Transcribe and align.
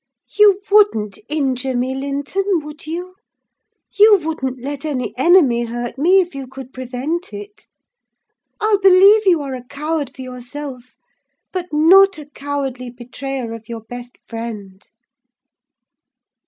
You 0.35 0.63
wouldn't 0.71 1.19
injure 1.29 1.77
me, 1.77 1.93
Linton, 1.93 2.43
would 2.65 2.87
you? 2.87 3.13
You 3.93 4.17
wouldn't 4.17 4.59
let 4.63 4.83
any 4.83 5.15
enemy 5.15 5.65
hurt 5.65 5.99
me, 5.99 6.21
if 6.21 6.33
you 6.33 6.47
could 6.47 6.73
prevent 6.73 7.31
it? 7.33 7.67
I'll 8.59 8.79
believe 8.79 9.27
you 9.27 9.43
are 9.43 9.53
a 9.53 9.63
coward, 9.63 10.11
for 10.15 10.23
yourself, 10.23 10.97
but 11.51 11.67
not 11.71 12.17
a 12.17 12.25
cowardly 12.25 12.89
betrayer 12.89 13.53
of 13.53 13.69
your 13.69 13.81
best 13.81 14.15
friend." 14.27 14.81